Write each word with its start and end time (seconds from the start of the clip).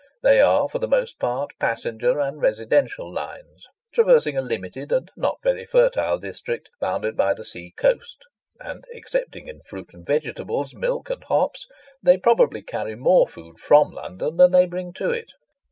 They 0.23 0.41
are, 0.41 0.67
for 0.67 0.79
the 0.79 0.87
most 0.87 1.19
part 1.19 1.51
passenger 1.59 2.19
and 2.19 2.41
residential 2.41 3.13
lines, 3.13 3.67
traversing 3.93 4.35
a 4.35 4.41
limited 4.41 4.91
and 4.91 5.11
not 5.15 5.37
very 5.43 5.63
fertile 5.63 6.17
district 6.17 6.71
bounded 6.79 7.15
by 7.15 7.35
the 7.35 7.45
sea 7.45 7.71
coast; 7.77 8.17
and, 8.59 8.83
excepting 8.91 9.47
in 9.47 9.59
fruit 9.61 9.89
and 9.93 10.03
vegetables, 10.03 10.73
milk 10.73 11.11
and 11.11 11.23
hops, 11.25 11.67
they 12.01 12.17
probably 12.17 12.63
carry 12.63 12.95
more 12.95 13.27
food 13.27 13.59
from 13.59 13.91
London 13.91 14.37
than 14.37 14.51
they 14.51 14.65
bring 14.65 14.91
to 14.93 15.11
it. 15.11 15.33